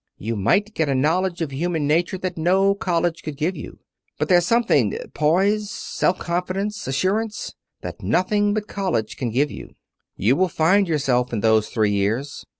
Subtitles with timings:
[0.17, 3.77] You might get a knowledge of human nature that no college could give you.
[4.17, 9.75] But there's something poise self confidence assurance that nothing but college can give you.
[10.15, 12.47] You will find yourself in those three years.